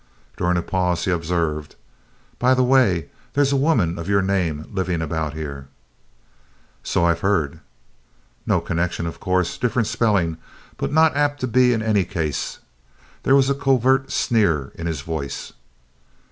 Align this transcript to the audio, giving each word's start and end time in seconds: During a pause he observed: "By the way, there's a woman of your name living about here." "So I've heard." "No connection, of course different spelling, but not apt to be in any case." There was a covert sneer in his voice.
During 0.35 0.57
a 0.57 0.63
pause 0.63 1.05
he 1.05 1.11
observed: 1.11 1.75
"By 2.39 2.55
the 2.55 2.63
way, 2.63 3.11
there's 3.33 3.51
a 3.51 3.55
woman 3.55 3.99
of 3.99 4.09
your 4.09 4.23
name 4.23 4.65
living 4.73 4.99
about 4.99 5.35
here." 5.35 5.67
"So 6.81 7.05
I've 7.05 7.19
heard." 7.19 7.59
"No 8.47 8.61
connection, 8.61 9.05
of 9.05 9.19
course 9.19 9.59
different 9.59 9.87
spelling, 9.87 10.37
but 10.77 10.91
not 10.91 11.15
apt 11.15 11.39
to 11.41 11.47
be 11.47 11.71
in 11.71 11.83
any 11.83 12.03
case." 12.03 12.57
There 13.21 13.35
was 13.35 13.47
a 13.51 13.53
covert 13.53 14.11
sneer 14.11 14.71
in 14.73 14.87
his 14.87 15.01
voice. 15.01 15.53